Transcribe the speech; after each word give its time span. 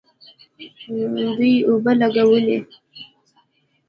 دوی 1.37 1.55
اوبه 1.69 1.91
لګولې. 1.99 2.57